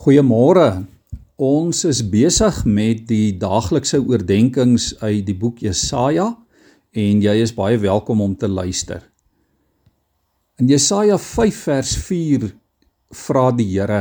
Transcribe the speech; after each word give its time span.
Goeiemôre. 0.00 0.86
Ons 1.36 1.82
is 1.84 1.98
besig 2.08 2.62
met 2.64 3.02
die 3.10 3.34
daaglikse 3.36 3.98
oordeenkings 4.00 4.94
uit 5.02 5.26
die 5.26 5.34
boek 5.36 5.58
Jesaja 5.60 6.30
en 6.96 7.20
jy 7.20 7.34
is 7.42 7.52
baie 7.52 7.76
welkom 7.82 8.22
om 8.24 8.32
te 8.32 8.48
luister. 8.48 9.02
In 10.56 10.72
Jesaja 10.72 11.20
5 11.20 11.60
vers 11.66 11.92
4 12.06 12.48
vra 13.26 13.44
die 13.52 13.68
Here: 13.74 14.00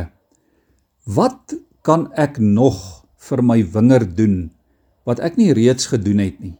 Wat 1.03 1.57
kan 1.83 2.07
ek 2.15 2.39
nog 2.39 2.79
vir 3.27 3.43
my 3.43 3.59
wingerd 3.75 4.15
doen 4.15 4.39
wat 5.03 5.19
ek 5.19 5.35
nie 5.35 5.51
reeds 5.51 5.91
gedoen 5.91 6.23
het 6.23 6.39
nie? 6.39 6.55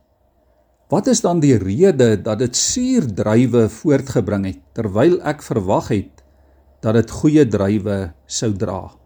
Wat 0.92 1.08
is 1.08 1.24
dan 1.24 1.40
die 1.40 1.56
rede 1.56 2.18
dat 2.20 2.44
dit 2.44 2.60
suurdruiwe 2.60 3.70
voortgebring 3.72 4.52
het 4.52 4.64
terwyl 4.76 5.22
ek 5.24 5.48
verwag 5.48 5.94
het 5.96 6.26
dat 6.84 7.00
dit 7.00 7.20
goeie 7.24 7.48
druiwe 7.48 8.02
sou 8.28 8.52
dra? 8.52 8.99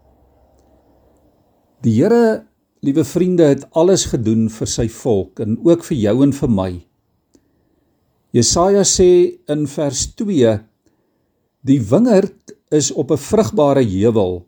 Die 1.84 1.98
Here, 1.98 2.46
liewe 2.80 3.04
vriende, 3.04 3.44
het 3.50 3.66
alles 3.76 4.06
gedoen 4.08 4.46
vir 4.48 4.68
sy 4.72 4.86
volk 4.88 5.42
en 5.44 5.58
ook 5.68 5.82
vir 5.84 5.98
jou 5.98 6.14
en 6.24 6.30
vir 6.32 6.52
my. 6.52 6.68
Jesaja 8.32 8.86
sê 8.88 9.08
in 9.52 9.66
vers 9.68 10.06
2: 10.16 10.54
Die 11.68 11.76
wingerd 11.90 12.54
is 12.72 12.88
op 12.90 13.12
'n 13.12 13.20
vrugbare 13.20 13.84
heuwel. 13.84 14.46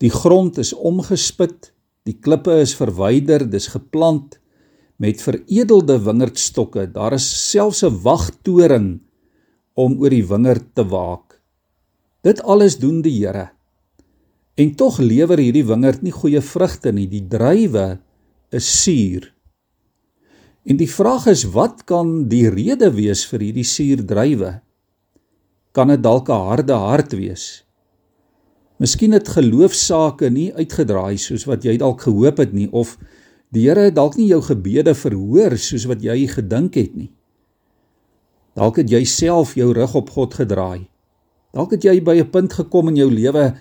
Die 0.00 0.10
grond 0.10 0.58
is 0.58 0.74
omgespit, 0.74 1.72
die 2.04 2.18
klippe 2.20 2.60
is 2.60 2.76
verwyder, 2.76 3.48
dis 3.48 3.68
geplant 3.72 4.38
met 4.98 5.22
veredelde 5.22 5.98
wingerdstokke. 6.04 6.92
Daar 6.92 7.12
is 7.16 7.50
selfs 7.50 7.82
'n 7.82 8.02
wagtoring 8.02 9.00
om 9.74 9.96
oor 10.00 10.10
die 10.10 10.26
wingerd 10.26 10.74
te 10.74 10.84
waak. 10.84 11.40
Dit 12.22 12.42
alles 12.42 12.76
doen 12.78 13.00
die 13.00 13.24
Here. 13.24 13.59
En 14.60 14.74
tog 14.76 14.98
lewer 15.00 15.40
hierdie 15.40 15.64
wingerd 15.64 16.02
nie 16.04 16.12
goeie 16.12 16.42
vrugte 16.44 16.92
nie. 16.92 17.06
Die 17.08 17.24
druiwe 17.32 18.00
is 18.52 18.68
suur. 18.82 19.30
En 20.68 20.76
die 20.76 20.90
vraag 20.90 21.30
is 21.32 21.46
wat 21.54 21.86
kan 21.88 22.26
die 22.28 22.46
rede 22.52 22.90
wees 22.92 23.24
vir 23.30 23.46
hierdie 23.46 23.64
suur 23.64 24.02
druiwe? 24.04 24.58
Kan 25.72 25.88
dit 25.88 26.02
dalk 26.02 26.28
'n 26.28 26.46
harde 26.50 26.76
hart 26.76 27.12
wees? 27.16 27.64
Miskien 28.80 29.12
het 29.12 29.28
geloofsaake 29.28 30.30
nie 30.30 30.52
uitgedraai 30.52 31.16
soos 31.16 31.44
wat 31.44 31.64
jy 31.64 31.76
dalk 31.76 32.00
gehoop 32.00 32.38
het 32.38 32.52
nie 32.52 32.68
of 32.72 32.98
die 33.52 33.68
Here 33.68 33.80
het 33.80 33.94
dalk 33.94 34.16
nie 34.16 34.28
jou 34.28 34.40
gebede 34.42 34.94
verhoor 34.94 35.56
soos 35.58 35.84
wat 35.84 36.02
jy 36.02 36.26
gedink 36.26 36.74
het 36.74 36.94
nie. 36.96 37.12
Dalk 38.54 38.76
het 38.76 38.90
jy 38.90 39.04
self 39.04 39.54
jou 39.54 39.72
rug 39.72 39.94
op 39.94 40.10
God 40.10 40.34
gedraai. 40.34 40.88
Dalk 41.52 41.70
het 41.70 41.84
jy 41.84 42.00
by 42.00 42.20
'n 42.20 42.30
punt 42.30 42.52
gekom 42.52 42.88
in 42.88 42.96
jou 42.96 43.10
lewe 43.10 43.54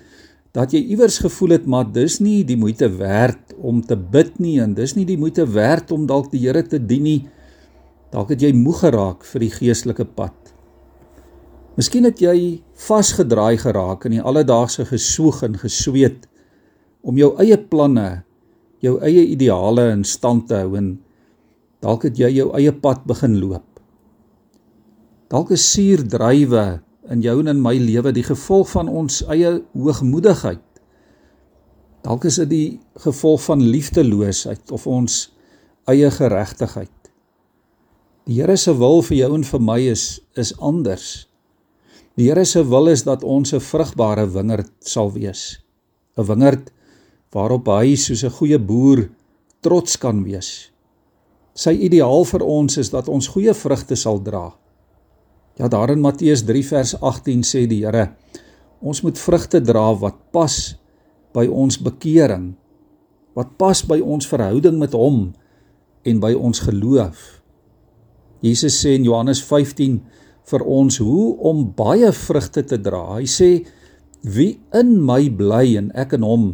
dat 0.55 0.73
jy 0.73 0.81
iewers 0.93 1.19
gevoel 1.21 1.53
het 1.57 1.65
maar 1.69 1.87
dis 1.93 2.17
nie 2.23 2.41
die 2.47 2.57
moeite 2.57 2.89
werd 2.97 3.53
om 3.61 3.81
te 3.85 3.97
bid 3.97 4.39
nie 4.41 4.57
en 4.63 4.73
dis 4.77 4.95
nie 4.97 5.05
die 5.05 5.19
moeite 5.19 5.45
werd 5.45 5.91
om 5.93 6.07
dalk 6.09 6.31
die 6.31 6.41
Here 6.41 6.63
te 6.65 6.79
dien 6.81 7.05
nie. 7.05 7.19
Dalk 8.09 8.33
het 8.33 8.41
jy 8.41 8.53
moeg 8.57 8.81
geraak 8.81 9.25
vir 9.29 9.45
die 9.45 9.51
geestelike 9.53 10.07
pad. 10.17 10.33
Miskien 11.77 12.07
het 12.09 12.21
jy 12.23 12.63
vasgedraai 12.87 13.59
geraak 13.61 14.07
in 14.09 14.17
die 14.17 14.25
alledaagse 14.25 14.87
gesoeg 14.89 15.43
en 15.45 15.59
gesweet 15.61 16.25
om 17.05 17.15
jou 17.15 17.29
eie 17.39 17.55
planne, 17.55 18.23
jou 18.83 18.97
eie 19.05 19.21
ideale 19.29 19.91
in 19.93 20.03
stand 20.03 20.49
te 20.49 20.57
hou 20.63 20.73
en 20.79 20.95
dalk 21.83 22.09
het 22.09 22.17
jy 22.19 22.33
jou 22.41 22.49
eie 22.57 22.73
pad 22.73 23.05
begin 23.07 23.37
loop. 23.39 23.67
Dalk 25.29 25.53
is 25.53 25.63
suur 25.69 26.01
drywe 26.09 26.81
in 27.09 27.23
jou 27.25 27.39
en 27.41 27.47
in 27.47 27.61
my 27.61 27.75
lewe 27.81 28.13
die 28.13 28.25
gevolg 28.25 28.69
van 28.75 28.89
ons 28.89 29.23
eie 29.33 29.57
hoogmoedigheid. 29.73 30.65
Dalk 32.05 32.25
is 32.29 32.37
dit 32.43 32.49
die 32.49 32.79
gevolg 33.03 33.41
van 33.47 33.63
liefdeloosheid 33.65 34.71
of 34.71 34.85
ons 34.87 35.25
eie 35.89 36.11
geregtigheid. 36.13 36.93
Die 38.29 38.37
Here 38.37 38.55
se 38.57 38.75
wil 38.77 39.01
vir 39.01 39.17
jou 39.23 39.31
en 39.39 39.43
vir 39.43 39.61
my 39.63 39.79
is 39.89 40.19
is 40.37 40.53
anders. 40.61 41.25
Die 42.19 42.29
Here 42.29 42.45
se 42.45 42.61
wil 42.63 42.91
is 42.91 43.03
dat 43.03 43.23
ons 43.23 43.53
'n 43.53 43.59
vrugbare 43.59 44.27
wingerd 44.29 44.71
sal 44.79 45.11
wees. 45.11 45.59
'n 46.17 46.25
Wingerd 46.25 46.71
waarop 47.33 47.67
hy 47.67 47.95
soos 47.95 48.23
'n 48.23 48.37
goeie 48.37 48.59
boer 48.59 49.09
trots 49.61 49.97
kan 49.97 50.23
wees. 50.23 50.71
Sy 51.55 51.71
ideaal 51.71 52.25
vir 52.25 52.43
ons 52.43 52.77
is 52.77 52.89
dat 52.89 53.07
ons 53.07 53.27
goeie 53.27 53.53
vrugte 53.53 53.95
sal 53.95 54.21
dra. 54.23 54.53
Ja, 55.59 55.67
daar 55.67 55.91
in 55.91 55.99
Matteus 55.99 56.45
3 56.47 56.61
vers 56.63 56.93
18 57.03 57.41
sê 57.43 57.65
die 57.67 57.81
Here, 57.83 58.13
ons 58.79 59.01
moet 59.03 59.19
vrugte 59.19 59.59
dra 59.59 59.89
wat 59.99 60.15
pas 60.31 60.55
by 61.35 61.43
ons 61.51 61.75
bekering, 61.83 62.53
wat 63.35 63.51
pas 63.59 63.81
by 63.83 63.99
ons 63.99 64.27
verhouding 64.31 64.79
met 64.79 64.95
hom 64.95 65.33
en 66.07 66.21
by 66.23 66.31
ons 66.31 66.63
geloof. 66.63 67.19
Jesus 68.39 68.79
sê 68.79 68.95
in 68.95 69.03
Johannes 69.03 69.43
15 69.43 69.99
vir 70.49 70.63
ons 70.63 71.01
hoe 71.03 71.27
om 71.51 71.65
baie 71.75 72.07
vrugte 72.15 72.63
te 72.63 72.79
dra. 72.79 73.19
Hy 73.19 73.27
sê 73.27 73.49
wie 74.23 74.61
in 74.75 74.95
my 75.03 75.25
bly 75.27 75.75
en 75.79 75.91
ek 75.91 76.15
in 76.15 76.23
hom 76.23 76.45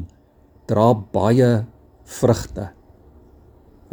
dra 0.66 0.95
baie 0.97 1.51
vrugte. 2.09 2.72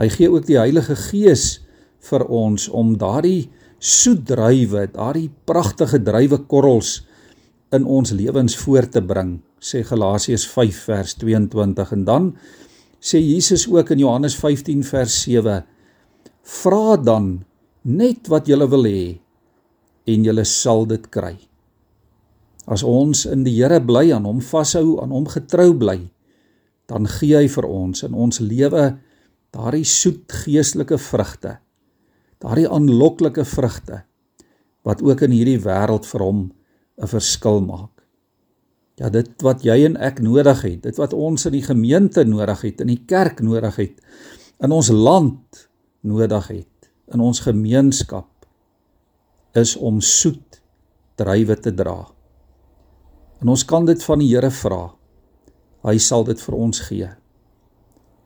Hy 0.01 0.09
gee 0.17 0.33
ook 0.33 0.49
die 0.49 0.57
Heilige 0.57 0.97
Gees 0.97 1.61
vir 2.09 2.25
ons 2.33 2.71
om 2.73 2.97
daardie 2.97 3.51
soet 3.83 4.23
druiwe, 4.31 4.87
daardie 4.95 5.29
pragtige 5.45 5.99
druiwekorrels 6.07 7.01
in 7.75 7.87
ons 7.89 8.13
lewens 8.15 8.55
voor 8.63 8.87
te 8.87 9.03
bring, 9.03 9.41
sê 9.59 9.83
Galasiërs 9.87 10.45
5 10.53 10.83
vers 10.87 11.15
22 11.19 11.95
en 11.97 12.05
dan 12.07 12.29
sê 13.03 13.19
Jesus 13.19 13.67
ook 13.67 13.91
in 13.91 14.05
Johannes 14.05 14.37
15 14.39 14.85
vers 14.87 15.17
7: 15.25 15.57
Vra 16.63 16.97
dan 16.97 17.43
net 17.83 18.31
wat 18.31 18.47
jy 18.47 18.61
wil 18.63 18.87
hê 18.87 19.19
en 20.07 20.29
jy 20.31 20.45
sal 20.47 20.87
dit 20.87 21.11
kry. 21.11 21.35
As 22.71 22.87
ons 22.87 23.25
in 23.27 23.43
die 23.43 23.57
Here 23.59 23.81
bly, 23.83 24.13
aan 24.15 24.27
hom 24.29 24.39
vashou, 24.39 25.01
aan 25.03 25.11
hom 25.11 25.27
getrou 25.27 25.73
bly, 25.75 25.99
dan 26.87 27.11
gee 27.11 27.35
hy 27.35 27.51
vir 27.51 27.67
ons 27.67 28.07
in 28.07 28.15
ons 28.15 28.39
lewe 28.39 28.93
daardie 29.51 29.87
soet 29.87 30.31
geestelike 30.45 30.99
vrugte 31.03 31.59
daardie 32.43 32.69
aanloklike 32.69 33.45
vrugte 33.47 34.03
wat 34.87 35.03
ook 35.03 35.23
in 35.29 35.35
hierdie 35.35 35.61
wêreld 35.63 36.07
vir 36.11 36.25
hom 36.27 36.41
'n 36.99 37.07
verskil 37.07 37.61
maak. 37.63 38.03
Ja, 38.99 39.09
dit 39.09 39.43
wat 39.43 39.63
jy 39.65 39.85
en 39.87 39.97
ek 39.97 40.21
nodig 40.21 40.63
het, 40.63 40.83
dit 40.83 40.97
wat 40.97 41.13
ons 41.13 41.47
in 41.47 41.53
die 41.53 41.63
gemeente 41.63 42.25
nodig 42.25 42.61
het, 42.61 42.81
in 42.81 42.87
die 42.87 43.05
kerk 43.07 43.41
nodig 43.41 43.77
het, 43.77 44.01
in 44.61 44.73
ons 44.73 44.91
land 44.91 45.69
nodig 46.03 46.49
het, 46.49 46.91
in 47.15 47.21
ons 47.21 47.41
gemeenskap 47.41 48.29
is 49.55 49.77
om 49.77 50.01
soet 50.01 50.61
druiwe 51.17 51.57
te 51.57 51.75
dra. 51.75 52.07
En 53.41 53.49
ons 53.49 53.65
kan 53.65 53.85
dit 53.85 54.05
van 54.05 54.19
die 54.19 54.29
Here 54.29 54.51
vra. 54.51 54.95
Hy 55.83 55.99
sal 55.99 56.25
dit 56.25 56.41
vir 56.41 56.55
ons 56.55 56.81
gee. 56.81 57.09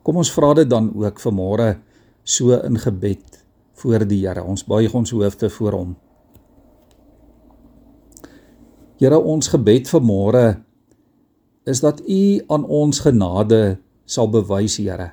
Kom 0.03 0.17
ons 0.17 0.33
vra 0.33 0.55
dit 0.55 0.69
dan 0.69 0.93
ook 0.95 1.21
vanmôre 1.21 1.79
so 2.25 2.53
in 2.53 2.79
gebed 2.79 3.46
voor 3.81 4.07
die 4.09 4.23
Here. 4.25 4.45
Ons 4.45 4.65
buig 4.65 4.95
ons 4.95 5.13
hoofde 5.13 5.51
voor 5.53 5.77
hom. 5.77 5.95
Here, 8.97 9.19
ons 9.21 9.51
gebed 9.53 9.91
vir 9.93 10.05
môre 10.05 10.47
is 11.67 11.83
dat 11.85 12.01
U 12.01 12.23
aan 12.55 12.65
ons 12.65 13.03
genade 13.05 13.79
sal 14.09 14.31
bewys, 14.33 14.79
Here. 14.81 15.11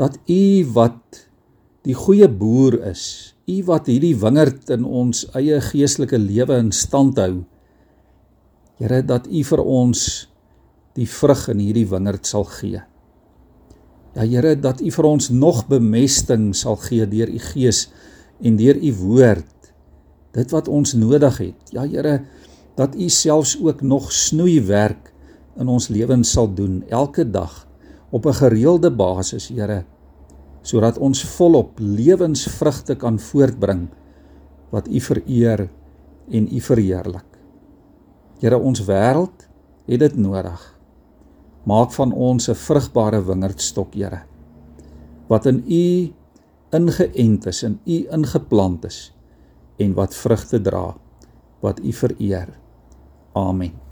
Dat 0.00 0.16
U 0.26 0.42
wat 0.74 1.26
die 1.86 1.94
goeie 1.94 2.28
boer 2.28 2.80
is, 2.90 3.34
U 3.46 3.60
wat 3.68 3.90
hierdie 3.90 4.16
wingerd 4.18 4.72
in 4.74 4.84
ons 4.84 5.26
eie 5.38 5.60
geestelike 5.62 6.18
lewe 6.18 6.58
in 6.64 6.72
stand 6.74 7.20
hou. 7.20 7.44
Here, 8.80 9.02
dat 9.06 9.28
U 9.28 9.44
vir 9.52 9.62
ons 9.62 10.06
die 10.98 11.06
vrug 11.06 11.46
in 11.52 11.62
hierdie 11.62 11.86
wingerd 11.88 12.26
sal 12.26 12.48
gee. 12.50 12.82
Ja 14.14 14.24
Here, 14.26 14.56
dat 14.58 14.80
U 14.82 14.90
vir 14.90 15.06
ons 15.06 15.28
nog 15.30 15.62
bemesting 15.70 16.50
sal 16.56 16.78
gee 16.82 17.06
deur 17.06 17.30
U 17.30 17.38
Gees 17.52 17.86
en 18.42 18.56
deur 18.58 18.78
U 18.78 18.92
woord. 19.04 19.70
Dit 20.34 20.50
wat 20.54 20.68
ons 20.68 20.96
nodig 20.98 21.38
het. 21.38 21.70
Ja 21.74 21.86
Here, 21.86 22.20
dat 22.78 22.96
U 22.98 23.08
selfs 23.08 23.56
ook 23.62 23.82
nog 23.82 24.10
snoeiwerk 24.12 25.12
in 25.60 25.68
ons 25.68 25.88
lewens 25.92 26.30
sal 26.32 26.50
doen 26.54 26.82
elke 26.88 27.24
dag 27.30 27.66
op 28.10 28.26
'n 28.26 28.34
gereelde 28.34 28.90
basis, 28.90 29.48
Here, 29.48 29.84
sodat 30.62 30.98
ons 30.98 31.24
volop 31.24 31.78
lewensvrugte 31.78 32.96
kan 32.96 33.18
voortbring 33.18 33.88
wat 34.70 34.88
U 34.88 35.00
vereer 35.00 35.68
en 36.30 36.48
U 36.54 36.60
verheerlik. 36.60 37.26
Here, 38.40 38.58
ons 38.58 38.84
wêreld 38.84 39.48
het 39.86 40.00
dit 40.00 40.16
nodig. 40.16 40.79
Maak 41.64 41.92
van 41.92 42.12
ons 42.12 42.48
'n 42.48 42.54
vrugbare 42.54 43.24
wingerdstok, 43.24 43.94
Here, 43.94 44.22
wat 45.28 45.46
in 45.46 45.64
U 45.66 46.12
ingeënt 46.70 47.46
is, 47.46 47.62
in 47.62 47.80
U 47.84 48.06
ingeplant 48.10 48.84
is 48.84 49.12
en 49.78 49.94
wat 49.94 50.14
vrugte 50.14 50.60
dra 50.60 50.96
wat 51.60 51.80
U 51.80 51.92
vereer. 51.92 52.48
Amen. 53.32 53.89